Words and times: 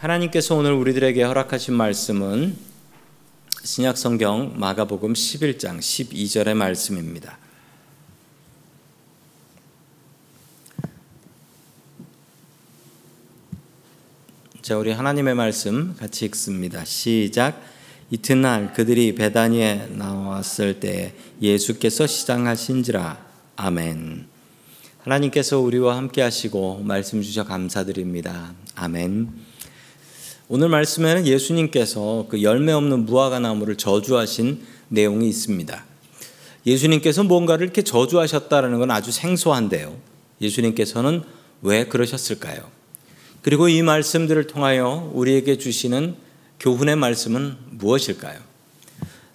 하나님께서 0.00 0.54
오늘 0.54 0.72
우리들에게 0.72 1.22
허락하신 1.22 1.74
말씀은 1.74 2.56
신약 3.62 3.98
성경 3.98 4.58
마가복음 4.58 5.12
11장 5.12 5.78
12절의 5.78 6.54
말씀입니다. 6.54 7.36
자, 14.62 14.78
우리 14.78 14.90
하나님의 14.90 15.34
말씀 15.34 15.94
같이 15.96 16.24
읽습니다. 16.24 16.82
시작. 16.86 17.62
이튿날 18.10 18.72
그들이 18.72 19.14
베다니에 19.14 19.88
나왔을 19.90 20.80
때 20.80 21.14
예수께서 21.42 22.06
시장하신지라. 22.06 23.22
아멘. 23.56 24.28
하나님께서 25.00 25.58
우리와 25.58 25.98
함께 25.98 26.22
하시고 26.22 26.80
말씀 26.84 27.20
주셔 27.20 27.44
감사드립니다. 27.44 28.54
아멘. 28.74 29.49
오늘 30.52 30.68
말씀에는 30.68 31.28
예수님께서 31.28 32.26
그 32.28 32.42
열매 32.42 32.72
없는 32.72 33.06
무화과 33.06 33.38
나무를 33.38 33.76
저주하신 33.76 34.60
내용이 34.88 35.28
있습니다. 35.28 35.84
예수님께서 36.66 37.22
뭔가를 37.22 37.66
이렇게 37.66 37.82
저주하셨다는 37.82 38.80
건 38.80 38.90
아주 38.90 39.12
생소한데요. 39.12 39.96
예수님께서는 40.40 41.22
왜 41.62 41.84
그러셨을까요? 41.84 42.68
그리고 43.42 43.68
이 43.68 43.80
말씀들을 43.82 44.48
통하여 44.48 45.12
우리에게 45.14 45.56
주시는 45.56 46.16
교훈의 46.58 46.96
말씀은 46.96 47.56
무엇일까요? 47.70 48.40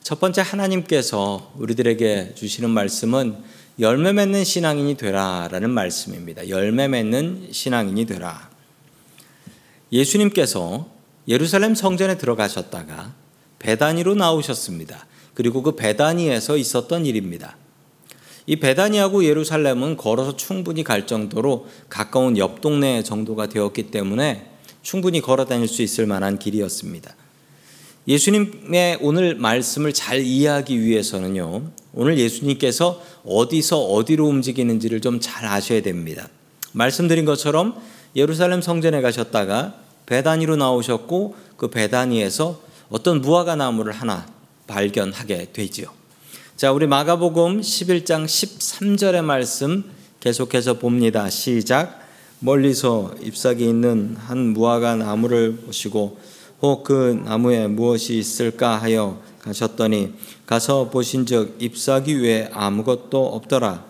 첫 0.04 0.20
번째 0.20 0.42
하나님께서 0.42 1.54
우리들에게 1.56 2.34
주시는 2.36 2.70
말씀은 2.72 3.38
열매 3.80 4.12
맺는 4.12 4.44
신앙인이 4.44 4.98
되라라는 4.98 5.70
말씀입니다. 5.70 6.50
열매 6.50 6.90
맺는 6.90 7.48
신앙인이 7.54 8.06
되라. 8.06 8.50
예수님께서 9.94 10.94
예루살렘 11.28 11.76
성전에 11.76 12.18
들어가셨다가 12.18 13.14
베다니로 13.60 14.16
나오셨습니다. 14.16 15.06
그리고 15.34 15.62
그 15.64 15.76
베다니에서 15.76 16.58
있었던 16.58 17.06
일입니다. 17.06 17.58
이 18.48 18.58
베다니하고 18.58 19.26
예루살렘은 19.26 19.98
걸어서 19.98 20.36
충분히 20.36 20.84
갈 20.84 21.08
정도로 21.08 21.68
가까운 21.90 22.38
옆 22.38 22.62
동네 22.62 23.02
정도가 23.02 23.48
되었기 23.48 23.90
때문에 23.90 24.52
충분히 24.84 25.20
걸어 25.20 25.46
다닐 25.46 25.68
수 25.68 25.82
있을 25.82 26.06
만한 26.06 26.38
길이었습니다. 26.38 27.16
예수님의 28.08 29.00
오늘 29.02 29.34
말씀을 29.34 29.94
잘 29.94 30.22
이해하기 30.22 30.80
위해서는요, 30.80 31.72
오늘 31.94 32.20
예수님께서 32.20 33.02
어디서 33.26 33.80
어디로 33.80 34.28
움직이는지를 34.28 35.02
좀 35.02 35.20
잘 35.20 35.48
아셔야 35.48 35.82
됩니다. 35.82 36.30
말씀드린 36.72 37.26
것처럼 37.26 37.76
예루살렘 38.16 38.62
성전에 38.62 39.02
가셨다가 39.02 39.85
베다니로 40.06 40.56
나오셨고 40.56 41.36
그 41.58 41.70
베다니에서 41.70 42.60
어떤 42.90 43.22
무화과 43.22 43.56
나무를 43.56 43.94
하나 43.94 44.28
발견하게 44.68 45.52
되지요. 45.54 45.88
자, 46.56 46.72
우리 46.72 46.88
마가복음 46.88 47.62
11장 47.62 48.26
13절의 48.26 49.24
말씀 49.24 49.84
계속해서 50.20 50.80
봅니다. 50.80 51.30
시작. 51.30 52.00
멀리서 52.40 53.14
잎사귀 53.22 53.68
있는 53.68 54.16
한 54.18 54.54
무화과 54.54 54.96
나무를 54.96 55.58
보시고 55.58 56.18
혹 56.62 56.84
그 56.84 57.22
나무에 57.26 57.68
무엇이 57.68 58.18
있을까 58.18 58.78
하여 58.78 59.22
가셨더니 59.42 60.14
가서 60.46 60.90
보신즉 60.90 61.58
잎사귀 61.60 62.16
외에 62.16 62.50
아무것도 62.54 63.26
없더라. 63.36 63.84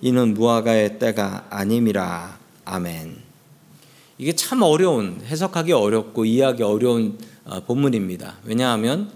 이는 0.00 0.34
무화과의 0.34 0.98
때가 0.98 1.46
아님이라. 1.50 2.38
아멘. 2.64 3.25
이게 4.18 4.34
참 4.34 4.62
어려운 4.62 5.20
해석하기 5.24 5.72
어렵고 5.72 6.24
이해하기 6.24 6.62
어려운 6.62 7.18
어, 7.44 7.60
본문입니다. 7.60 8.38
왜냐하면 8.44 9.10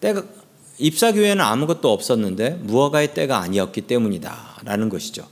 때가 0.00 0.24
잎사귀에는 0.78 1.40
아무것도 1.40 1.92
없었는데 1.92 2.60
무화과의 2.62 3.14
때가 3.14 3.38
아니었기 3.38 3.82
때문이다라는 3.82 4.88
것이죠. 4.88 5.26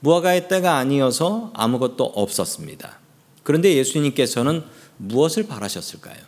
무화과의 0.00 0.48
때가 0.48 0.76
아니어서 0.76 1.52
아무것도 1.54 2.04
없었습니다. 2.04 2.98
그런데 3.42 3.74
예수님께서는 3.76 4.64
무엇을 4.96 5.46
바라셨을까요? 5.46 6.18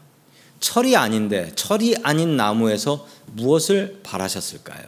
철이 0.60 0.96
아닌데 0.96 1.50
철이 1.56 1.96
아닌 2.02 2.36
나무에서 2.36 3.06
무엇을 3.32 4.00
바라셨을까요? 4.02 4.84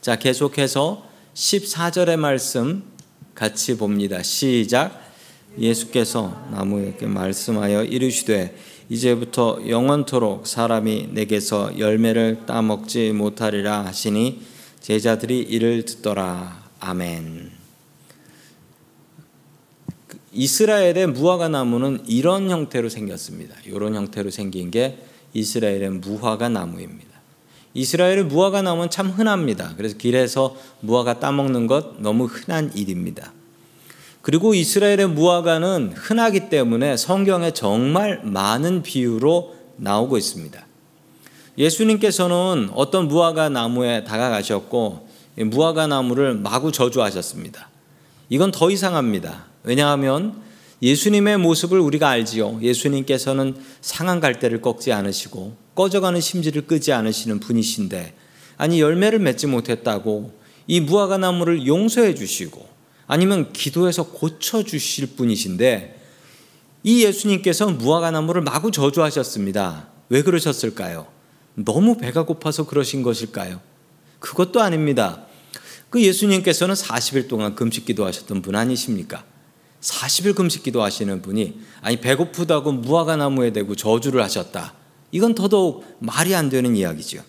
자, 0.00 0.16
계속해서 0.16 1.06
14절의 1.34 2.16
말씀 2.16 2.84
같이 3.34 3.76
봅니다. 3.76 4.22
시작. 4.22 5.03
예수께서 5.58 6.46
나무에게 6.50 7.06
말씀하여 7.06 7.84
이르시되 7.84 8.56
이제부터 8.88 9.60
영원토록 9.66 10.46
사람이 10.46 11.10
내게서 11.12 11.78
열매를 11.78 12.46
따먹지 12.46 13.12
못하리라 13.12 13.84
하시니 13.84 14.42
제자들이 14.80 15.38
이를 15.40 15.84
듣더라. 15.84 16.62
아멘. 16.80 17.50
이스라엘의 20.32 21.06
무화과 21.06 21.48
나무는 21.48 22.02
이런 22.06 22.50
형태로 22.50 22.88
생겼습니다. 22.88 23.54
이런 23.64 23.94
형태로 23.94 24.30
생긴 24.30 24.70
게 24.70 24.98
이스라엘의 25.32 25.90
무화과 25.90 26.48
나무입니다. 26.48 27.14
이스라엘의 27.72 28.24
무화과 28.24 28.62
나무는 28.62 28.90
참 28.90 29.08
흔합니다. 29.08 29.74
그래서 29.76 29.96
길에서 29.96 30.56
무화과 30.80 31.20
따먹는 31.20 31.66
것 31.66 32.00
너무 32.00 32.26
흔한 32.26 32.70
일입니다. 32.74 33.32
그리고 34.24 34.54
이스라엘의 34.54 35.10
무화과는 35.10 35.92
흔하기 35.94 36.48
때문에 36.48 36.96
성경에 36.96 37.50
정말 37.50 38.22
많은 38.24 38.82
비유로 38.82 39.54
나오고 39.76 40.16
있습니다. 40.16 40.66
예수님께서는 41.58 42.70
어떤 42.72 43.06
무화과 43.06 43.50
나무에 43.50 44.02
다가가셨고 44.04 45.08
무화과 45.36 45.88
나무를 45.88 46.36
마구 46.36 46.72
저주하셨습니다. 46.72 47.68
이건 48.30 48.50
더 48.50 48.70
이상합니다. 48.70 49.44
왜냐하면 49.62 50.40
예수님의 50.80 51.36
모습을 51.36 51.78
우리가 51.78 52.08
알지요. 52.08 52.60
예수님께서는 52.62 53.54
상한 53.82 54.20
갈대를 54.20 54.62
꺾지 54.62 54.90
않으시고 54.90 55.54
꺼져가는 55.74 56.18
심지를 56.18 56.66
끄지 56.66 56.94
않으시는 56.94 57.40
분이신데 57.40 58.14
아니 58.56 58.80
열매를 58.80 59.18
맺지 59.18 59.48
못했다고 59.48 60.32
이 60.66 60.80
무화과 60.80 61.18
나무를 61.18 61.66
용서해 61.66 62.14
주시고 62.14 62.73
아니면 63.06 63.52
기도해서 63.52 64.04
고쳐 64.04 64.62
주실 64.62 65.16
분이신데 65.16 66.02
이 66.82 67.04
예수님께서 67.04 67.66
무화과 67.68 68.10
나무를 68.10 68.42
마구 68.42 68.70
저주하셨습니다. 68.70 69.88
왜 70.08 70.22
그러셨을까요? 70.22 71.06
너무 71.54 71.96
배가 71.96 72.24
고파서 72.24 72.66
그러신 72.66 73.02
것일까요? 73.02 73.60
그것도 74.20 74.60
아닙니다. 74.60 75.26
그 75.90 76.02
예수님께서는 76.02 76.74
40일 76.74 77.28
동안 77.28 77.54
금식 77.54 77.86
기도하셨던 77.86 78.42
분 78.42 78.56
아니십니까? 78.56 79.24
40일 79.80 80.34
금식 80.34 80.62
기도하시는 80.62 81.22
분이 81.22 81.60
아니 81.82 82.00
배고프다고 82.00 82.72
무화과 82.72 83.16
나무에 83.16 83.52
대고 83.52 83.76
저주를 83.76 84.22
하셨다. 84.22 84.74
이건 85.12 85.34
더더욱 85.34 85.84
말이 86.00 86.34
안 86.34 86.48
되는 86.48 86.74
이야기죠. 86.74 87.22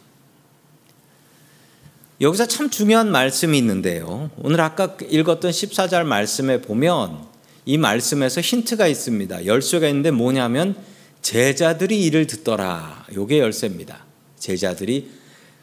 여기서 2.22 2.48
참 2.48 2.70
중요한 2.70 3.12
말씀이 3.12 3.58
있는데요. 3.58 4.30
오늘 4.38 4.62
아까 4.62 4.96
읽었던 5.10 5.52
14절 5.52 6.06
말씀에 6.06 6.62
보면 6.62 7.26
이 7.66 7.78
말씀에서 7.78 8.40
힌트가 8.40 8.88
있습니다. 8.88 9.46
열쇠가 9.46 9.88
있는데 9.90 10.12
뭐냐면 10.12 10.78
제자들이 11.22 12.02
이를 12.04 12.26
듣더라. 12.26 13.08
요게 13.14 13.40
열쇠입니다. 13.40 14.06
제자들이 14.40 15.10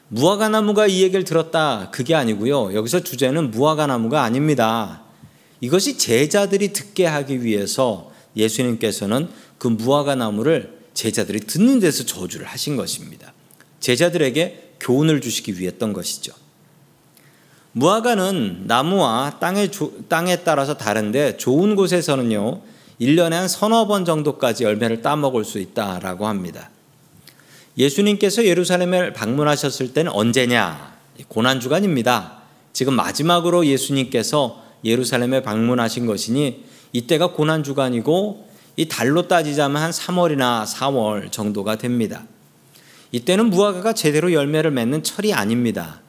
무화과 0.08 0.50
나무가 0.50 0.86
이 0.86 1.02
얘기를 1.02 1.24
들었다. 1.24 1.88
그게 1.90 2.14
아니고요. 2.14 2.74
여기서 2.74 3.00
주제는 3.00 3.50
무화과 3.50 3.86
나무가 3.86 4.22
아닙니다. 4.22 5.04
이것이 5.62 5.96
제자들이 5.96 6.74
듣게 6.74 7.06
하기 7.06 7.44
위해서 7.44 8.12
예수님께서는 8.36 9.28
그 9.56 9.68
무화과 9.68 10.16
나무를 10.16 10.80
제자들이 10.92 11.40
듣는 11.40 11.80
데서 11.80 12.04
저주를 12.04 12.44
하신 12.44 12.76
것입니다. 12.76 13.32
제자들에게 13.80 14.74
교훈을 14.80 15.22
주시기 15.22 15.58
위했던 15.58 15.94
것이죠. 15.94 16.41
무화과는 17.72 18.64
나무와 18.66 19.38
땅에, 19.40 19.68
땅에 20.08 20.36
따라서 20.44 20.76
다른데 20.76 21.38
좋은 21.38 21.74
곳에서는요, 21.74 22.60
1년에 23.00 23.30
한 23.30 23.48
서너 23.48 23.86
번 23.86 24.04
정도까지 24.04 24.64
열매를 24.64 25.02
따먹을 25.02 25.44
수 25.44 25.58
있다라고 25.58 26.26
합니다. 26.26 26.70
예수님께서 27.78 28.44
예루살렘을 28.44 29.12
방문하셨을 29.14 29.94
때는 29.94 30.12
언제냐? 30.12 30.92
고난주간입니다. 31.28 32.42
지금 32.72 32.94
마지막으로 32.94 33.66
예수님께서 33.66 34.62
예루살렘에 34.84 35.42
방문하신 35.42 36.06
것이니 36.06 36.64
이때가 36.92 37.28
고난주간이고 37.28 38.48
이 38.76 38.88
달로 38.88 39.28
따지자면 39.28 39.82
한 39.82 39.90
3월이나 39.90 40.66
4월 40.66 41.30
정도가 41.30 41.76
됩니다. 41.76 42.24
이때는 43.12 43.50
무화과가 43.50 43.92
제대로 43.92 44.32
열매를 44.32 44.70
맺는 44.70 45.02
철이 45.02 45.32
아닙니다. 45.32 46.00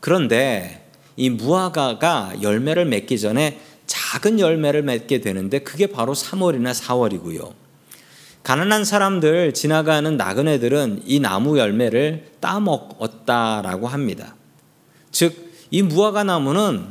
그런데 0.00 0.79
이 1.20 1.28
무화과가 1.28 2.36
열매를 2.40 2.86
맺기 2.86 3.20
전에 3.20 3.60
작은 3.86 4.40
열매를 4.40 4.80
맺게 4.82 5.20
되는데 5.20 5.58
그게 5.58 5.86
바로 5.86 6.14
3월이나 6.14 6.72
4월이고요. 6.72 7.52
가난한 8.42 8.86
사람들 8.86 9.52
지나가는 9.52 10.16
나그네들은 10.16 11.02
이 11.04 11.20
나무 11.20 11.58
열매를 11.58 12.30
따먹었다라고 12.40 13.86
합니다. 13.86 14.34
즉, 15.12 15.52
이 15.70 15.82
무화과 15.82 16.24
나무는 16.24 16.86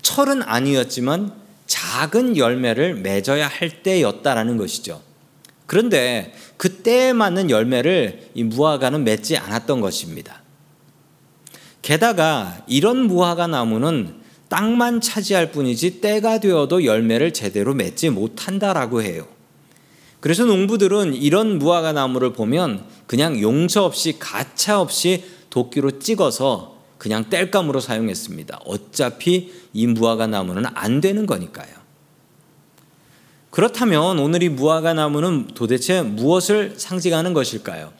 철은 0.00 0.42
아니었지만 0.42 1.34
작은 1.66 2.38
열매를 2.38 2.94
맺어야 2.94 3.46
할 3.46 3.82
때였다라는 3.82 4.56
것이죠. 4.56 5.02
그런데 5.66 6.32
그 6.56 6.78
때에 6.78 7.12
맞는 7.12 7.50
열매를 7.50 8.30
이 8.32 8.42
무화과는 8.42 9.04
맺지 9.04 9.36
않았던 9.36 9.82
것입니다. 9.82 10.45
게다가 11.86 12.64
이런 12.66 13.06
무화과 13.06 13.46
나무는 13.46 14.16
땅만 14.48 15.00
차지할 15.00 15.52
뿐이지 15.52 16.00
때가 16.00 16.40
되어도 16.40 16.84
열매를 16.84 17.32
제대로 17.32 17.74
맺지 17.74 18.10
못한다라고 18.10 19.02
해요. 19.02 19.28
그래서 20.18 20.44
농부들은 20.44 21.14
이런 21.14 21.60
무화과 21.60 21.92
나무를 21.92 22.32
보면 22.32 22.82
그냥 23.06 23.40
용서 23.40 23.84
없이 23.84 24.18
가차 24.18 24.80
없이 24.80 25.22
도끼로 25.48 26.00
찍어서 26.00 26.76
그냥 26.98 27.30
땔감으로 27.30 27.78
사용했습니다. 27.78 28.62
어차피 28.64 29.52
이 29.72 29.86
무화과 29.86 30.26
나무는 30.26 30.64
안 30.74 31.00
되는 31.00 31.24
거니까요. 31.24 31.68
그렇다면 33.50 34.18
오늘 34.18 34.42
이 34.42 34.48
무화과 34.48 34.94
나무는 34.94 35.46
도대체 35.54 36.02
무엇을 36.02 36.74
상징하는 36.78 37.32
것일까요? 37.32 37.92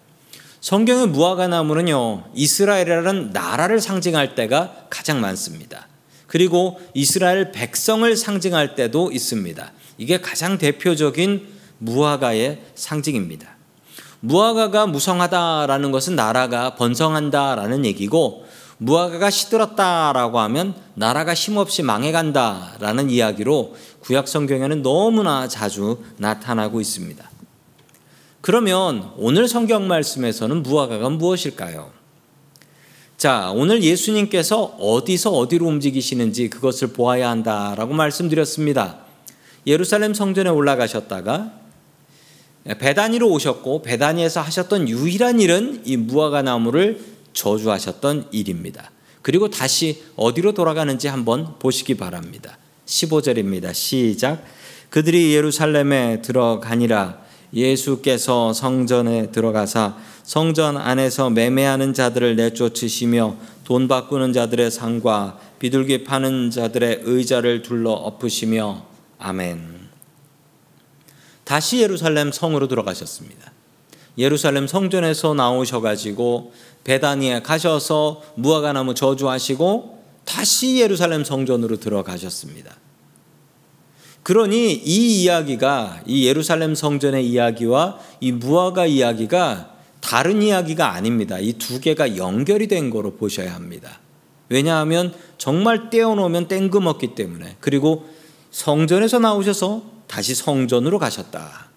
성경의 0.67 1.07
무화과 1.07 1.47
나무는요, 1.47 2.25
이스라엘이라는 2.35 3.31
나라를 3.33 3.81
상징할 3.81 4.35
때가 4.35 4.87
가장 4.91 5.21
많습니다. 5.21 5.87
그리고 6.27 6.81
이스라엘 6.93 7.53
백성을 7.53 8.17
상징할 8.17 8.75
때도 8.75 9.13
있습니다. 9.13 9.73
이게 9.97 10.21
가장 10.21 10.59
대표적인 10.59 11.47
무화과의 11.79 12.63
상징입니다. 12.75 13.47
무화과가 14.19 14.89
무성하다라는 14.89 15.93
것은 15.93 16.17
나라가 16.17 16.75
번성한다라는 16.75 17.85
얘기고 17.85 18.45
무화과가 18.79 19.31
시들었다라고 19.31 20.41
하면 20.41 20.75
나라가 20.95 21.33
힘없이 21.33 21.85
망해간다라는 21.85 23.11
이야기로 23.11 23.77
구약 24.01 24.27
성경에는 24.27 24.83
너무나 24.83 25.47
자주 25.47 26.03
나타나고 26.17 26.81
있습니다. 26.81 27.36
그러면 28.47 29.11
오늘 29.17 29.49
성경 29.49 29.89
말씀에서는 29.89 30.63
무화과가 30.63 31.11
무엇일까요? 31.11 31.91
자, 33.17 33.51
오늘 33.53 33.83
예수님께서 33.83 34.63
어디서 34.79 35.33
어디로 35.33 35.67
움직이시는지 35.67 36.49
그것을 36.49 36.93
보아야 36.93 37.29
한다라고 37.29 37.93
말씀드렸습니다. 37.95 38.99
예루살렘 39.67 40.15
성전에 40.15 40.49
올라가셨다가 40.49 41.55
베다니로 42.79 43.29
오셨고 43.29 43.83
베다니에서 43.83 44.43
하셨던 44.43 44.89
유일한 44.91 45.41
일은 45.41 45.83
이 45.85 45.97
무화과 45.97 46.43
나무를 46.43 47.01
저주하셨던 47.33 48.29
일입니다. 48.31 48.93
그리고 49.23 49.51
다시 49.51 50.05
어디로 50.15 50.53
돌아가는지 50.55 51.09
한번 51.09 51.59
보시기 51.59 51.97
바랍니다. 51.97 52.59
15절입니다. 52.87 53.75
시작. 53.75 54.45
그들이 54.91 55.35
예루살렘에 55.35 56.23
들어가니라 56.23 57.26
예수께서 57.53 58.53
성전에 58.53 59.31
들어가사 59.31 59.97
성전 60.23 60.77
안에서 60.77 61.31
매매하는 61.31 61.95
자들을 61.95 62.37
내쫓으시며 62.37 63.37
돈 63.65 63.89
바꾸는 63.89 64.33
자들의 64.33 64.71
상과 64.71 65.39
비둘기 65.59 66.05
파는 66.05 66.51
자들의 66.51 67.01
의자를 67.05 67.63
둘러 67.63 67.93
엎으시며 67.93 68.85
아멘. 69.19 69.77
다시 71.45 71.81
예루살렘 71.81 72.33
성으로 72.33 72.69
들어가셨습니다. 72.69 73.53
예루살렘 74.19 74.67
성전에서 74.67 75.35
나오셔가지고 75.35 76.53
베다니에 76.85 77.43
가셔서 77.43 78.23
무화과나무 78.35 78.95
저주하시고 78.95 80.03
다시 80.25 80.81
예루살렘 80.81 81.25
성전으로 81.25 81.79
들어가셨습니다. 81.79 82.77
그러니 84.27 84.73
이 84.73 85.23
이야기가 85.23 86.01
이 86.05 86.27
예루살렘 86.27 86.75
성전의 86.75 87.25
이야기와 87.29 88.01
이 88.19 88.33
무화과 88.33 88.87
이야기가 88.87 89.71
다른 90.01 90.43
이야기가 90.43 90.91
아닙니다. 90.95 91.39
이 91.39 91.53
두 91.53 91.81
개가 91.81 92.17
연결이 92.17 92.67
된 92.67 92.91
거로 92.91 93.15
보셔야 93.15 93.55
합니다. 93.55 94.01
왜냐하면 94.49 95.15
정말 95.39 95.91
떼어놓으면 95.91 96.49
땡금없기 96.49 97.15
때문에 97.15 97.55
그리고 97.61 98.09
성전에서 98.51 99.21
나오셔서 99.21 99.85
다시 100.09 100.35
성전으로 100.35 100.99
가셨다. 100.99 101.69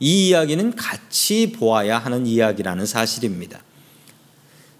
이 0.00 0.26
이야기는 0.26 0.74
같이 0.74 1.52
보아야 1.52 2.00
하는 2.00 2.26
이야기라는 2.26 2.84
사실입니다. 2.84 3.60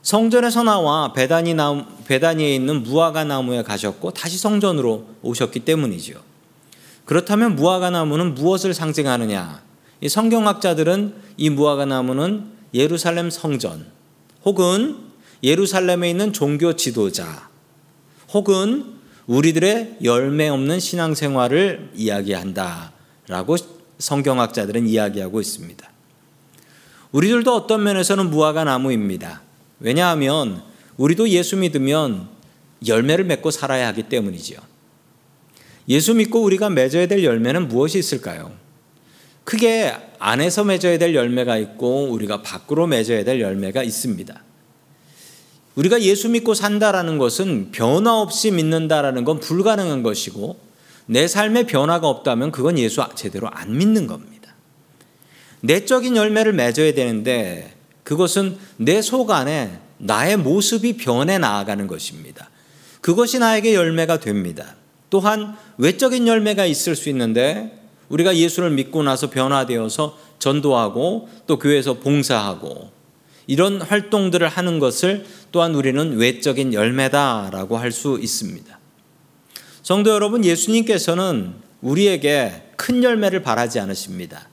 성전에서 0.03 0.65
나와 0.65 1.13
베다니 1.13 1.55
나무, 1.55 1.85
베다니에 2.05 2.53
있는 2.53 2.83
무화과 2.83 3.23
나무에 3.23 3.63
가셨고 3.63 4.11
다시 4.11 4.39
성전으로 4.39 5.07
오셨기 5.23 5.61
때문이죠. 5.61 6.32
그렇다면 7.05 7.57
무화과 7.57 7.91
나무는 7.91 8.35
무엇을 8.35 8.75
상징하느냐? 8.75 9.63
이 10.01 10.09
성경학자들은 10.09 11.15
이 11.37 11.51
무화과 11.51 11.87
나무는 11.87 12.45
예루살렘 12.75 13.31
성전 13.31 13.87
혹은 14.45 14.99
예루살렘에 15.43 16.11
있는 16.11 16.33
종교 16.33 16.75
지도자 16.75 17.49
혹은 18.33 18.95
우리들의 19.27 19.99
열매 20.03 20.49
없는 20.49 20.81
신앙생활을 20.81 21.91
이야기한다라고 21.95 23.57
성경학자들은 23.99 24.89
이야기하고 24.89 25.41
있습니다. 25.41 25.91
우리들도 27.13 27.55
어떤 27.55 27.85
면에서는 27.85 28.31
무화과 28.31 28.65
나무입니다. 28.65 29.43
왜냐하면 29.81 30.63
우리도 30.97 31.29
예수 31.29 31.57
믿으면 31.57 32.29
열매를 32.87 33.25
맺고 33.25 33.51
살아야 33.51 33.89
하기 33.89 34.05
때문이지요. 34.05 34.59
예수 35.89 36.15
믿고 36.15 36.43
우리가 36.43 36.71
맺어야 36.71 37.07
될 37.07 37.25
열매는 37.25 37.69
무엇이 37.69 37.99
있을까요? 37.99 38.53
크게 39.45 39.93
안에서 40.19 40.65
맺어야 40.65 40.99
될 40.99 41.15
열매가 41.15 41.57
있고 41.59 42.09
우리가 42.11 42.43
밖으로 42.43 42.87
맺어야 42.87 43.25
될 43.25 43.41
열매가 43.41 43.83
있습니다. 43.83 44.43
우리가 45.75 46.03
예수 46.03 46.29
믿고 46.29 46.55
산다라는 46.55 47.19
것은 47.19 47.73
변화 47.73 48.21
없이 48.21 48.51
믿는다라는 48.51 49.25
건 49.25 49.41
불가능한 49.41 50.03
것이고 50.03 50.59
내 51.07 51.27
삶에 51.27 51.65
변화가 51.65 52.09
없다면 52.09 52.53
그건 52.53 52.79
예수 52.79 53.03
제대로 53.15 53.49
안 53.51 53.77
믿는 53.77 54.07
겁니다. 54.07 54.55
내적인 55.61 56.17
열매를 56.17 56.53
맺어야 56.53 56.95
되는데 56.95 57.75
그것은 58.05 58.59
내 58.77 59.01
속 59.01 59.31
안에 59.31 59.79
나의 59.99 60.37
모습이 60.37 60.97
변해 60.97 61.39
나아가는 61.39 61.87
것입니다. 61.87 62.51
그것이 63.01 63.39
나에게 63.39 63.75
열매가 63.75 64.21
됩니다. 64.21 64.77
또한 65.13 65.59
외적인 65.77 66.27
열매가 66.27 66.65
있을 66.65 66.97
수 66.97 67.11
있는데 67.11 67.79
우리가 68.09 68.35
예수를 68.35 68.71
믿고 68.71 69.03
나서 69.03 69.29
변화되어서 69.29 70.19
전도하고 70.39 71.29
또 71.47 71.59
교회에서 71.59 71.99
봉사하고 71.99 72.91
이런 73.47 73.83
활동들을 73.83 74.49
하는 74.49 74.79
것을 74.79 75.27
또한 75.53 75.75
우리는 75.75 76.17
외적인 76.17 76.73
열매다라고 76.73 77.77
할 77.77 77.93
수 77.93 78.19
있습니다. 78.23 78.79
성도 79.83 80.13
여러분, 80.13 80.47
예수님께서는 80.47 81.57
우리에게 81.83 82.71
큰 82.77 83.05
열매를 83.05 83.43
바라지 83.43 83.81
않으십니다. 83.81 84.49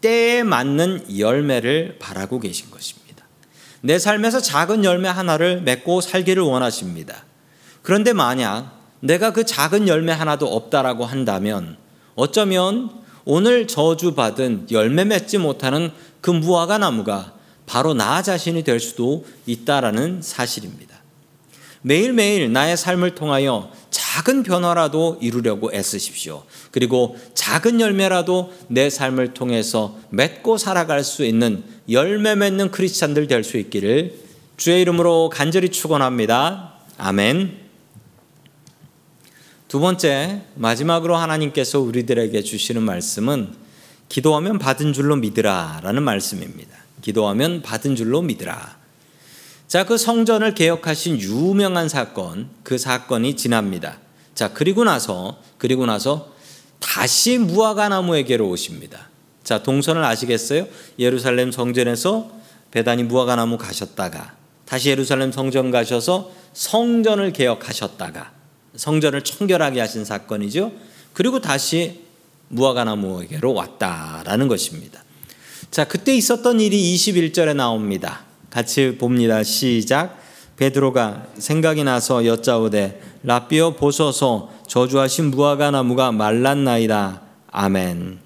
때에 0.00 0.44
맞는 0.44 1.18
열매를 1.18 1.96
바라고 1.98 2.38
계신 2.38 2.70
것입니다. 2.70 3.26
내 3.80 3.98
삶에서 3.98 4.40
작은 4.40 4.84
열매 4.84 5.08
하나를 5.08 5.62
맺고 5.62 6.02
살기를 6.02 6.44
원하십니다. 6.44 7.24
그런데 7.82 8.12
만약 8.12 8.83
내가 9.04 9.34
그 9.34 9.44
작은 9.44 9.86
열매 9.86 10.12
하나도 10.12 10.46
없다라고 10.46 11.04
한다면 11.04 11.76
어쩌면 12.14 12.90
오늘 13.26 13.66
저주받은 13.68 14.68
열매 14.70 15.04
맺지 15.04 15.38
못하는 15.38 15.90
그 16.22 16.30
무화과 16.30 16.78
나무가 16.78 17.34
바로 17.66 17.92
나 17.92 18.22
자신이 18.22 18.64
될 18.64 18.80
수도 18.80 19.26
있다라는 19.46 20.22
사실입니다. 20.22 20.94
매일매일 21.82 22.50
나의 22.50 22.78
삶을 22.78 23.14
통하여 23.14 23.70
작은 23.90 24.42
변화라도 24.42 25.18
이루려고 25.20 25.70
애쓰십시오. 25.74 26.44
그리고 26.70 27.18
작은 27.34 27.80
열매라도 27.80 28.54
내 28.68 28.88
삶을 28.88 29.34
통해서 29.34 29.98
맺고 30.08 30.56
살아갈 30.56 31.04
수 31.04 31.26
있는 31.26 31.62
열매 31.90 32.34
맺는 32.34 32.70
크리스찬들 32.70 33.26
될 33.26 33.44
수 33.44 33.58
있기를 33.58 34.14
주의 34.56 34.80
이름으로 34.80 35.28
간절히 35.28 35.68
축원합니다. 35.68 36.74
아멘. 36.96 37.63
두 39.68 39.80
번째 39.80 40.42
마지막으로 40.54 41.16
하나님께서 41.16 41.80
우리들에게 41.80 42.42
주시는 42.42 42.82
말씀은 42.82 43.54
기도하면 44.08 44.58
받은 44.58 44.92
줄로 44.92 45.16
믿으라 45.16 45.80
라는 45.82 46.02
말씀입니다. 46.02 46.76
기도하면 47.02 47.62
받은 47.62 47.96
줄로 47.96 48.22
믿으라. 48.22 48.76
자, 49.66 49.84
그 49.84 49.98
성전을 49.98 50.54
개혁하신 50.54 51.20
유명한 51.20 51.88
사건, 51.88 52.48
그 52.62 52.78
사건이 52.78 53.34
지납니다. 53.36 53.98
자, 54.34 54.52
그리고 54.52 54.84
나서, 54.84 55.38
그리고 55.58 55.86
나서 55.86 56.32
다시 56.78 57.38
무화과 57.38 57.88
나무에게로 57.88 58.48
오십니다. 58.48 59.08
자, 59.42 59.62
동선을 59.62 60.04
아시겠어요? 60.04 60.66
예루살렘 60.98 61.50
성전에서 61.50 62.30
베다니 62.70 63.04
무화과 63.04 63.36
나무 63.36 63.58
가셨다가 63.58 64.34
다시 64.64 64.90
예루살렘 64.90 65.32
성전 65.32 65.70
가셔서 65.70 66.30
성전을 66.52 67.32
개혁하셨다가 67.32 68.32
성전을 68.76 69.22
청결하게 69.22 69.80
하신 69.80 70.04
사건이죠. 70.04 70.72
그리고 71.12 71.40
다시 71.40 72.02
무화과나무에게로 72.48 73.54
왔다라는 73.54 74.48
것입니다. 74.48 75.02
자, 75.70 75.84
그때 75.84 76.14
있었던 76.14 76.60
일이 76.60 76.94
21절에 76.94 77.54
나옵니다. 77.54 78.24
같이 78.50 78.96
봅니다. 78.98 79.42
시작. 79.42 80.22
베드로가 80.56 81.26
생각이 81.36 81.82
나서 81.82 82.24
여짜오되 82.24 83.00
라비어 83.24 83.74
보소서 83.74 84.52
저주하신 84.68 85.32
무화과나무가 85.32 86.12
말랐나이다. 86.12 87.22
아멘. 87.50 88.20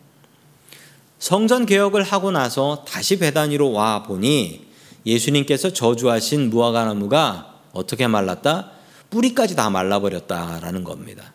성전 1.18 1.66
개혁을 1.66 2.02
하고 2.02 2.30
나서 2.30 2.84
다시 2.86 3.18
베다니로 3.18 3.72
와 3.72 4.02
보니 4.02 4.66
예수님께서 5.06 5.72
저주하신 5.72 6.50
무화과나무가 6.50 7.54
어떻게 7.72 8.06
말랐다? 8.06 8.72
뿌리까지 9.10 9.56
다 9.56 9.70
말라버렸다라는 9.70 10.84
겁니다. 10.84 11.32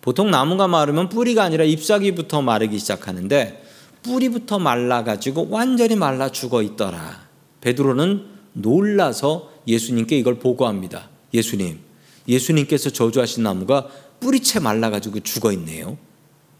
보통 0.00 0.30
나무가 0.30 0.68
마르면 0.68 1.08
뿌리가 1.08 1.42
아니라 1.42 1.64
잎사귀부터 1.64 2.42
마르기 2.42 2.78
시작하는데 2.78 3.64
뿌리부터 4.02 4.58
말라가지고 4.58 5.48
완전히 5.50 5.96
말라 5.96 6.30
죽어 6.30 6.62
있더라. 6.62 7.26
베드로는 7.60 8.26
놀라서 8.52 9.52
예수님께 9.66 10.18
이걸 10.18 10.38
보고합니다. 10.38 11.10
예수님, 11.34 11.78
예수님께서 12.26 12.90
저주하신 12.90 13.42
나무가 13.42 13.88
뿌리채 14.20 14.60
말라가지고 14.60 15.20
죽어 15.20 15.52
있네요. 15.52 15.98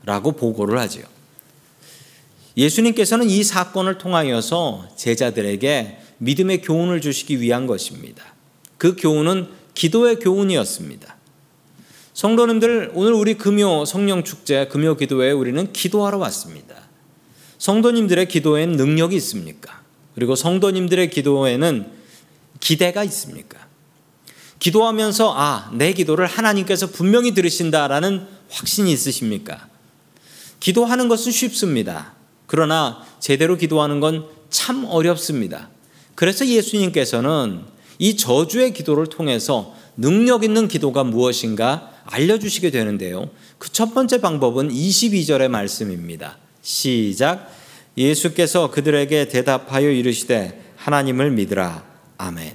라고 0.04 0.32
보고를 0.32 0.78
하지요. 0.78 1.04
예수님께서는 2.56 3.30
이 3.30 3.44
사건을 3.44 3.98
통하여서 3.98 4.88
제자들에게 4.96 5.98
믿음의 6.18 6.62
교훈을 6.62 7.00
주시기 7.00 7.40
위한 7.40 7.66
것입니다. 7.66 8.24
그 8.78 8.96
교훈은 8.96 9.48
기도의 9.78 10.18
교훈이었습니다. 10.18 11.16
성도님들, 12.12 12.90
오늘 12.94 13.12
우리 13.12 13.34
금요 13.34 13.84
성령 13.84 14.24
축제 14.24 14.66
금요 14.66 14.96
기도회에 14.96 15.30
우리는 15.30 15.72
기도하러 15.72 16.18
왔습니다. 16.18 16.74
성도님들의 17.58 18.26
기도에는 18.26 18.76
능력이 18.76 19.14
있습니까? 19.16 19.82
그리고 20.16 20.34
성도님들의 20.34 21.10
기도에는 21.10 21.86
기대가 22.58 23.04
있습니까? 23.04 23.68
기도하면서 24.58 25.34
아, 25.36 25.70
내 25.74 25.92
기도를 25.92 26.26
하나님께서 26.26 26.88
분명히 26.88 27.32
들으신다라는 27.32 28.26
확신이 28.50 28.90
있으십니까? 28.90 29.68
기도하는 30.58 31.06
것은 31.06 31.30
쉽습니다. 31.30 32.14
그러나 32.48 33.06
제대로 33.20 33.56
기도하는 33.56 34.00
건 34.00 34.38
참 34.50 34.84
어렵습니다. 34.84 35.68
그래서 36.14 36.46
예수님께서는 36.46 37.62
이 37.98 38.16
저주의 38.16 38.72
기도를 38.72 39.06
통해서 39.06 39.74
능력 39.96 40.44
있는 40.44 40.68
기도가 40.68 41.04
무엇인가 41.04 41.92
알려주시게 42.06 42.70
되는데요. 42.70 43.30
그 43.58 43.68
첫 43.78 43.94
번째 43.94 44.20
방법은 44.20 44.70
22절의 44.70 45.48
말씀입니다. 45.48 46.38
시작. 46.62 47.48
예수께서 47.96 48.70
그들에게 48.70 49.28
대답하여 49.28 49.88
이르시되 49.88 50.72
하나님을 50.76 51.30
믿으라. 51.32 51.84
아멘. 52.18 52.54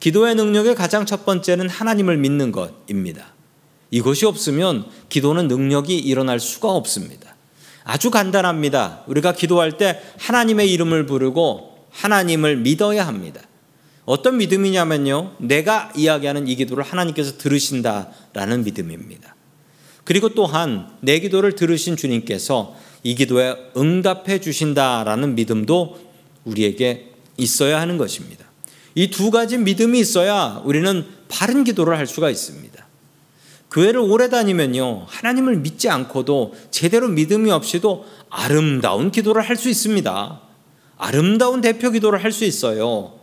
기도의 0.00 0.34
능력의 0.34 0.74
가장 0.74 1.06
첫 1.06 1.24
번째는 1.24 1.68
하나님을 1.68 2.18
믿는 2.18 2.52
것입니다. 2.52 3.34
이것이 3.90 4.26
없으면 4.26 4.86
기도는 5.08 5.48
능력이 5.48 5.98
일어날 5.98 6.38
수가 6.38 6.70
없습니다. 6.72 7.34
아주 7.84 8.10
간단합니다. 8.10 9.04
우리가 9.06 9.32
기도할 9.32 9.78
때 9.78 10.02
하나님의 10.18 10.70
이름을 10.72 11.06
부르고 11.06 11.88
하나님을 11.90 12.58
믿어야 12.58 13.06
합니다. 13.06 13.40
어떤 14.08 14.38
믿음이냐면요. 14.38 15.34
내가 15.36 15.92
이야기하는 15.94 16.48
이 16.48 16.56
기도를 16.56 16.82
하나님께서 16.82 17.36
들으신다라는 17.36 18.64
믿음입니다. 18.64 19.36
그리고 20.04 20.30
또한 20.30 20.88
내 21.00 21.20
기도를 21.20 21.54
들으신 21.54 21.94
주님께서 21.94 22.74
이 23.02 23.14
기도에 23.14 23.54
응답해 23.76 24.40
주신다라는 24.40 25.34
믿음도 25.34 25.98
우리에게 26.46 27.12
있어야 27.36 27.82
하는 27.82 27.98
것입니다. 27.98 28.46
이 28.94 29.10
두 29.10 29.30
가지 29.30 29.58
믿음이 29.58 30.00
있어야 30.00 30.62
우리는 30.64 31.04
바른 31.28 31.62
기도를 31.62 31.98
할 31.98 32.06
수가 32.06 32.30
있습니다. 32.30 32.86
교회를 33.70 34.00
오래 34.00 34.30
다니면요. 34.30 35.04
하나님을 35.06 35.58
믿지 35.58 35.90
않고도 35.90 36.54
제대로 36.70 37.08
믿음이 37.08 37.50
없이도 37.50 38.06
아름다운 38.30 39.10
기도를 39.10 39.42
할 39.42 39.56
수 39.56 39.68
있습니다. 39.68 40.40
아름다운 40.96 41.60
대표 41.60 41.90
기도를 41.90 42.24
할 42.24 42.32
수 42.32 42.46
있어요. 42.46 43.17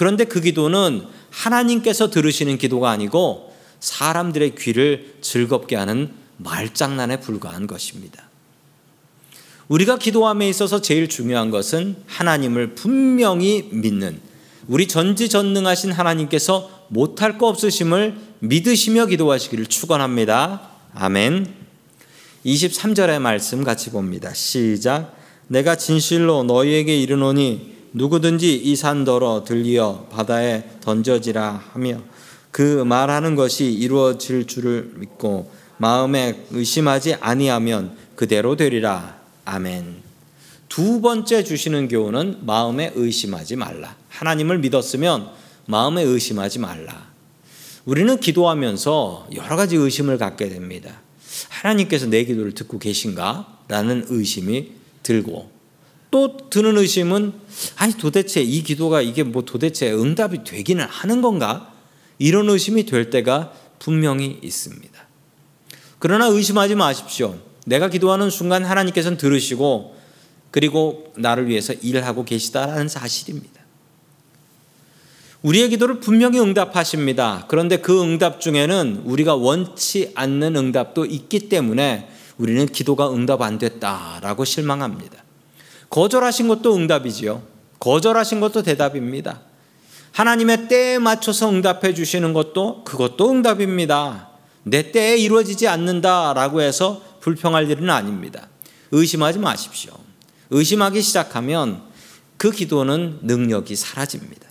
그런데 0.00 0.24
그 0.24 0.40
기도는 0.40 1.02
하나님께서 1.28 2.08
들으시는 2.08 2.56
기도가 2.56 2.88
아니고 2.88 3.52
사람들의 3.80 4.54
귀를 4.54 5.16
즐겁게 5.20 5.76
하는 5.76 6.14
말장난에 6.38 7.20
불과한 7.20 7.66
것입니다. 7.66 8.24
우리가 9.68 9.98
기도함에 9.98 10.48
있어서 10.48 10.80
제일 10.80 11.06
중요한 11.06 11.50
것은 11.50 11.96
하나님을 12.06 12.76
분명히 12.76 13.68
믿는 13.72 14.22
우리 14.68 14.88
전지전능하신 14.88 15.92
하나님께서 15.92 16.86
못할 16.88 17.36
거 17.36 17.48
없으심을 17.48 18.16
믿으시며 18.38 19.04
기도하시기를 19.04 19.66
축원합니다. 19.66 20.62
아멘. 20.94 21.46
23절의 22.46 23.18
말씀 23.18 23.64
같이 23.64 23.90
봅니다. 23.90 24.32
시작. 24.32 25.14
내가 25.48 25.76
진실로 25.76 26.42
너희에게 26.42 26.96
이르노니 26.96 27.79
누구든지 27.92 28.54
이 28.56 28.76
산더러 28.76 29.44
들리어 29.44 30.06
바다에 30.10 30.64
던져지라 30.80 31.62
하며 31.72 32.00
그 32.50 32.84
말하는 32.84 33.34
것이 33.34 33.72
이루어질 33.72 34.46
줄을 34.46 34.92
믿고 34.96 35.50
마음에 35.78 36.44
의심하지 36.50 37.14
아니하면 37.14 37.96
그대로 38.14 38.56
되리라. 38.56 39.18
아멘. 39.44 39.96
두 40.68 41.00
번째 41.00 41.42
주시는 41.42 41.88
교훈은 41.88 42.46
마음에 42.46 42.92
의심하지 42.94 43.56
말라. 43.56 43.96
하나님을 44.08 44.58
믿었으면 44.58 45.28
마음에 45.66 46.02
의심하지 46.02 46.58
말라. 46.58 47.10
우리는 47.84 48.20
기도하면서 48.20 49.28
여러 49.34 49.56
가지 49.56 49.76
의심을 49.76 50.18
갖게 50.18 50.48
됩니다. 50.48 51.00
하나님께서 51.48 52.06
내 52.06 52.24
기도를 52.24 52.52
듣고 52.52 52.78
계신가? 52.78 53.58
라는 53.68 54.04
의심이 54.08 54.72
들고 55.02 55.50
또 56.10 56.36
드는 56.50 56.76
의심은 56.76 57.32
아니 57.76 57.94
도대체 57.94 58.42
이 58.42 58.62
기도가 58.62 59.00
이게 59.00 59.22
뭐 59.22 59.44
도대체 59.44 59.92
응답이 59.92 60.44
되기는 60.44 60.84
하는 60.84 61.22
건가? 61.22 61.72
이런 62.18 62.48
의심이 62.50 62.84
될 62.84 63.10
때가 63.10 63.52
분명히 63.78 64.38
있습니다. 64.42 65.00
그러나 65.98 66.26
의심하지 66.26 66.74
마십시오. 66.74 67.38
내가 67.66 67.88
기도하는 67.88 68.30
순간 68.30 68.64
하나님께서는 68.64 69.16
들으시고 69.16 69.96
그리고 70.50 71.12
나를 71.16 71.48
위해서 71.48 71.72
일하고 71.72 72.24
계시다라는 72.24 72.88
사실입니다. 72.88 73.60
우리의 75.42 75.70
기도를 75.70 76.00
분명히 76.00 76.38
응답하십니다. 76.38 77.46
그런데 77.48 77.78
그 77.78 78.02
응답 78.02 78.40
중에는 78.40 79.02
우리가 79.04 79.36
원치 79.36 80.12
않는 80.14 80.56
응답도 80.56 81.06
있기 81.06 81.48
때문에 81.48 82.08
우리는 82.36 82.66
기도가 82.66 83.10
응답 83.12 83.40
안 83.40 83.58
됐다라고 83.58 84.44
실망합니다. 84.44 85.24
거절하신 85.90 86.48
것도 86.48 86.74
응답이지요. 86.76 87.42
거절하신 87.80 88.40
것도 88.40 88.62
대답입니다. 88.62 89.40
하나님의 90.12 90.68
때에 90.68 90.98
맞춰서 90.98 91.50
응답해 91.50 91.94
주시는 91.94 92.32
것도 92.32 92.84
그것도 92.84 93.30
응답입니다. 93.30 94.28
내 94.62 94.92
때에 94.92 95.16
이루어지지 95.16 95.68
않는다라고 95.68 96.62
해서 96.62 97.02
불평할 97.20 97.70
일은 97.70 97.90
아닙니다. 97.90 98.48
의심하지 98.92 99.38
마십시오. 99.38 99.92
의심하기 100.50 101.00
시작하면 101.00 101.82
그 102.36 102.50
기도는 102.50 103.20
능력이 103.22 103.76
사라집니다. 103.76 104.48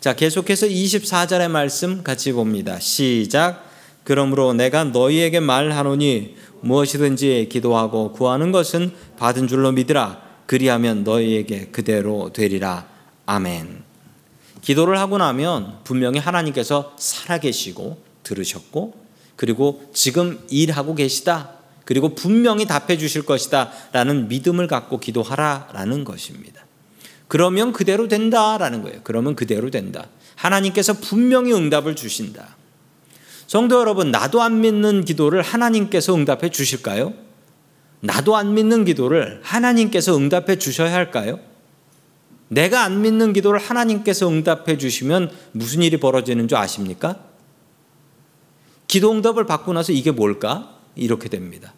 자, 0.00 0.14
계속해서 0.14 0.66
24절의 0.66 1.48
말씀 1.48 2.02
같이 2.02 2.32
봅니다. 2.32 2.78
시작. 2.80 3.68
그러므로 4.04 4.54
내가 4.54 4.84
너희에게 4.84 5.40
말하노니 5.40 6.36
무엇이든지 6.62 7.48
기도하고 7.50 8.12
구하는 8.12 8.50
것은 8.50 8.92
받은 9.18 9.46
줄로 9.46 9.72
믿으라. 9.72 10.29
그리하면 10.50 11.04
너희에게 11.04 11.66
그대로 11.66 12.32
되리라. 12.32 12.84
아멘. 13.24 13.84
기도를 14.62 14.98
하고 14.98 15.16
나면 15.16 15.78
분명히 15.84 16.18
하나님께서 16.18 16.96
살아계시고 16.98 18.02
들으셨고 18.24 19.00
그리고 19.36 19.88
지금 19.94 20.40
일하고 20.50 20.96
계시다. 20.96 21.52
그리고 21.84 22.16
분명히 22.16 22.66
답해 22.66 22.98
주실 22.98 23.22
것이다. 23.22 23.70
라는 23.92 24.26
믿음을 24.26 24.66
갖고 24.66 24.98
기도하라 24.98 25.68
라는 25.72 26.02
것입니다. 26.02 26.66
그러면 27.28 27.72
그대로 27.72 28.08
된다 28.08 28.58
라는 28.58 28.82
거예요. 28.82 29.02
그러면 29.04 29.36
그대로 29.36 29.70
된다. 29.70 30.08
하나님께서 30.34 30.94
분명히 30.94 31.52
응답을 31.52 31.94
주신다. 31.94 32.56
성도 33.46 33.78
여러분, 33.78 34.10
나도 34.10 34.42
안 34.42 34.60
믿는 34.62 35.04
기도를 35.04 35.42
하나님께서 35.42 36.12
응답해 36.16 36.50
주실까요? 36.50 37.29
나도 38.00 38.36
안 38.36 38.54
믿는 38.54 38.84
기도를 38.84 39.40
하나님께서 39.42 40.16
응답해 40.16 40.58
주셔야 40.58 40.92
할까요? 40.92 41.38
내가 42.48 42.82
안 42.82 43.02
믿는 43.02 43.32
기도를 43.32 43.60
하나님께서 43.60 44.28
응답해 44.28 44.78
주시면 44.78 45.30
무슨 45.52 45.82
일이 45.82 45.98
벌어지는 45.98 46.48
줄 46.48 46.58
아십니까? 46.58 47.16
기도 48.88 49.12
응답을 49.12 49.46
받고 49.46 49.72
나서 49.72 49.92
이게 49.92 50.10
뭘까? 50.10 50.76
이렇게 50.96 51.28
됩니다. 51.28 51.74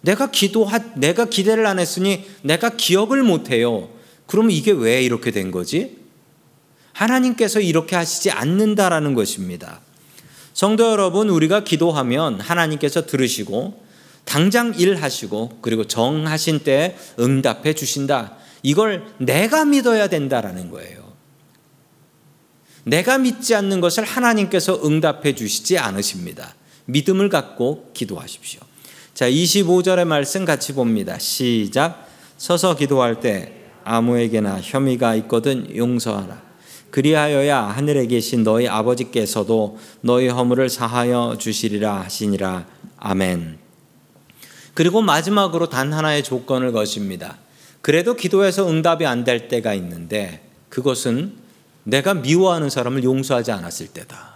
내가 0.00 0.30
기도하, 0.30 0.78
내가 0.96 1.26
기대를 1.26 1.66
안 1.66 1.78
했으니 1.78 2.24
내가 2.42 2.70
기억을 2.70 3.22
못 3.22 3.50
해요. 3.50 3.90
그러면 4.26 4.52
이게 4.52 4.70
왜 4.70 5.02
이렇게 5.02 5.30
된 5.30 5.50
거지? 5.50 5.98
하나님께서 6.92 7.60
이렇게 7.60 7.96
하시지 7.96 8.30
않는다라는 8.30 9.14
것입니다. 9.14 9.80
성도 10.54 10.90
여러분, 10.90 11.28
우리가 11.28 11.64
기도하면 11.64 12.40
하나님께서 12.40 13.06
들으시고 13.06 13.83
당장 14.24 14.74
일하시고 14.76 15.58
그리고 15.60 15.86
정하신 15.86 16.60
때 16.60 16.96
응답해 17.18 17.74
주신다. 17.74 18.36
이걸 18.62 19.04
내가 19.18 19.64
믿어야 19.64 20.08
된다라는 20.08 20.70
거예요. 20.70 21.04
내가 22.84 23.18
믿지 23.18 23.54
않는 23.54 23.80
것을 23.80 24.04
하나님께서 24.04 24.80
응답해 24.84 25.34
주시지 25.34 25.78
않으십니다. 25.78 26.54
믿음을 26.86 27.28
갖고 27.28 27.90
기도하십시오. 27.94 28.60
자, 29.14 29.30
25절의 29.30 30.04
말씀 30.04 30.44
같이 30.44 30.72
봅니다. 30.72 31.18
시작. 31.18 32.08
서서 32.36 32.76
기도할 32.76 33.20
때 33.20 33.52
아무에게나 33.84 34.60
혐의가 34.60 35.14
있거든 35.16 35.74
용서하라. 35.74 36.42
그리하여야 36.90 37.60
하늘에 37.60 38.06
계신 38.06 38.44
너희 38.44 38.68
아버지께서도 38.68 39.78
너희 40.00 40.28
허물을 40.28 40.68
사하여 40.68 41.36
주시리라 41.38 42.02
하시니라. 42.02 42.66
아멘. 42.98 43.63
그리고 44.74 45.00
마지막으로 45.02 45.68
단 45.68 45.92
하나의 45.92 46.22
조건을 46.24 46.72
거십니다. 46.72 47.38
그래도 47.80 48.14
기도해서 48.14 48.68
응답이 48.68 49.06
안 49.06 49.24
될 49.24 49.48
때가 49.48 49.74
있는데 49.74 50.42
그것은 50.68 51.34
내가 51.84 52.14
미워하는 52.14 52.70
사람을 52.70 53.04
용서하지 53.04 53.52
않았을 53.52 53.88
때다. 53.88 54.34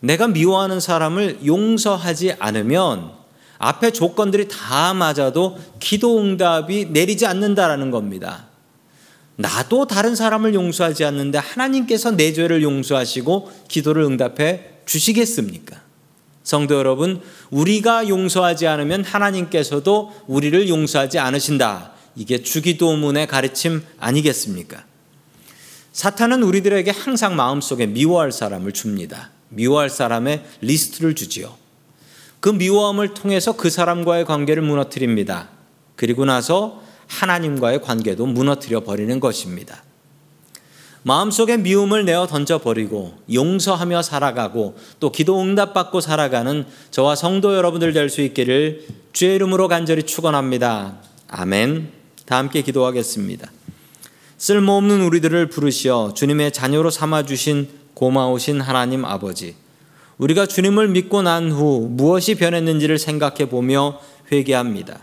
내가 0.00 0.26
미워하는 0.26 0.80
사람을 0.80 1.46
용서하지 1.46 2.34
않으면 2.38 3.12
앞에 3.58 3.92
조건들이 3.92 4.48
다 4.48 4.92
맞아도 4.94 5.56
기도 5.78 6.18
응답이 6.20 6.86
내리지 6.86 7.26
않는다라는 7.26 7.92
겁니다. 7.92 8.46
나도 9.36 9.86
다른 9.86 10.16
사람을 10.16 10.54
용서하지 10.54 11.04
않는데 11.04 11.38
하나님께서 11.38 12.10
내 12.10 12.32
죄를 12.32 12.62
용서하시고 12.62 13.52
기도를 13.68 14.02
응답해 14.02 14.70
주시겠습니까? 14.86 15.80
성도 16.42 16.74
여러분, 16.74 17.20
우리가 17.50 18.08
용서하지 18.08 18.66
않으면 18.66 19.04
하나님께서도 19.04 20.12
우리를 20.26 20.68
용서하지 20.68 21.18
않으신다. 21.18 21.92
이게 22.16 22.42
주기도문의 22.42 23.26
가르침 23.26 23.82
아니겠습니까? 23.98 24.84
사탄은 25.92 26.42
우리들에게 26.42 26.90
항상 26.90 27.36
마음속에 27.36 27.86
미워할 27.86 28.32
사람을 28.32 28.72
줍니다. 28.72 29.30
미워할 29.50 29.90
사람의 29.90 30.44
리스트를 30.62 31.14
주지요. 31.14 31.54
그 32.40 32.48
미워함을 32.48 33.14
통해서 33.14 33.52
그 33.56 33.70
사람과의 33.70 34.24
관계를 34.24 34.62
무너뜨립니다. 34.62 35.48
그리고 35.94 36.24
나서 36.24 36.82
하나님과의 37.06 37.82
관계도 37.82 38.26
무너뜨려 38.26 38.80
버리는 38.80 39.20
것입니다. 39.20 39.84
마음속에 41.04 41.56
미움을 41.56 42.04
내어 42.04 42.26
던져버리고 42.26 43.14
용서하며 43.32 44.02
살아가고 44.02 44.76
또 45.00 45.10
기도 45.10 45.40
응답받고 45.40 46.00
살아가는 46.00 46.64
저와 46.90 47.16
성도 47.16 47.56
여러분들 47.56 47.92
될 47.92 48.08
수 48.08 48.20
있기를 48.20 48.86
주의 49.12 49.34
이름으로 49.36 49.68
간절히 49.68 50.04
축원합니다. 50.04 50.96
아멘. 51.28 51.90
다 52.26 52.36
함께 52.38 52.62
기도하겠습니다. 52.62 53.50
쓸모없는 54.38 55.02
우리들을 55.02 55.48
부르시어 55.48 56.12
주님의 56.14 56.52
자녀로 56.52 56.90
삼아 56.90 57.24
주신 57.24 57.68
고마우신 57.94 58.60
하나님 58.60 59.04
아버지. 59.04 59.54
우리가 60.18 60.46
주님을 60.46 60.88
믿고 60.88 61.22
난 61.22 61.50
후 61.50 61.88
무엇이 61.90 62.36
변했는지를 62.36 62.98
생각해 62.98 63.48
보며 63.48 63.98
회개합니다. 64.30 65.00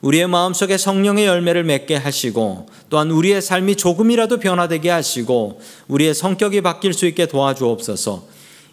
우리의 0.00 0.28
마음속에 0.28 0.78
성령의 0.78 1.26
열매를 1.26 1.64
맺게 1.64 1.96
하시고 1.96 2.66
또한 2.88 3.10
우리의 3.10 3.42
삶이 3.42 3.76
조금이라도 3.76 4.38
변화되게 4.38 4.90
하시고 4.90 5.60
우리의 5.88 6.14
성격이 6.14 6.60
바뀔 6.60 6.92
수 6.92 7.06
있게 7.06 7.26
도와주옵소서. 7.26 8.24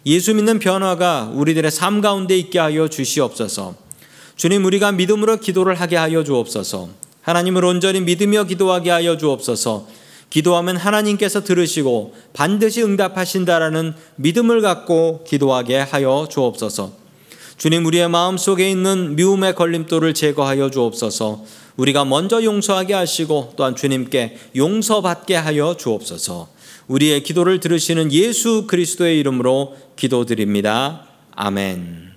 예수 0.06 0.34
믿는 0.34 0.60
변화가 0.60 1.32
우리들의 1.34 1.70
삶 1.70 2.00
가운데 2.00 2.38
있게 2.38 2.60
하여 2.60 2.86
주시옵소서. 2.88 3.74
주님 4.36 4.64
우리가 4.64 4.92
믿음으로 4.92 5.38
기도를 5.38 5.74
하게 5.74 5.96
하여 5.96 6.22
주옵소서. 6.22 6.90
하나님을 7.22 7.64
온전히 7.64 8.00
믿으며 8.00 8.44
기도하게 8.44 8.90
하여 8.90 9.18
주옵소서. 9.18 9.88
기도하면 10.30 10.76
하나님께서 10.76 11.42
들으시고 11.42 12.14
반드시 12.32 12.82
응답하신다라는 12.82 13.94
믿음을 14.16 14.60
갖고 14.60 15.24
기도하게 15.26 15.78
하여 15.78 16.28
주옵소서. 16.30 17.05
주님 17.56 17.86
우리의 17.86 18.08
마음 18.08 18.36
속에 18.36 18.70
있는 18.70 19.16
미움의 19.16 19.54
걸림돌을 19.54 20.12
제거하여 20.12 20.70
주옵소서. 20.70 21.44
우리가 21.76 22.04
먼저 22.04 22.42
용서하게 22.42 22.94
하시고 22.94 23.54
또한 23.56 23.74
주님께 23.74 24.36
용서받게 24.56 25.36
하여 25.36 25.76
주옵소서. 25.76 26.48
우리의 26.88 27.22
기도를 27.22 27.60
들으시는 27.60 28.12
예수 28.12 28.66
그리스도의 28.66 29.18
이름으로 29.20 29.76
기도드립니다. 29.96 31.06
아멘. 31.34 32.15